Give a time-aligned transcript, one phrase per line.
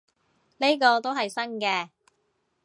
[0.57, 1.89] 呢個都係新嘅